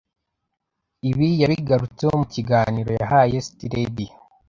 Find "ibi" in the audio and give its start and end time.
1.09-1.27